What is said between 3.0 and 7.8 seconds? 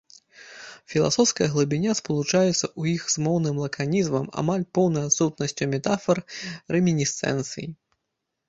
з моўным лаканізмам, амаль поўнай адсутнасцю метафар, рэмінісцэнцый.